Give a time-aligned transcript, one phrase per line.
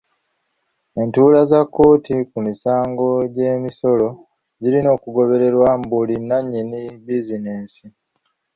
[1.01, 4.07] Entuula za kkooti ku misango gy'emisolo
[4.61, 7.83] girina okugobererwa buli nannyini bizinensi.